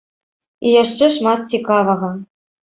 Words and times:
І 0.69 0.71
яшчэ 0.77 1.11
шмат 1.19 1.47
цікавага. 1.55 2.13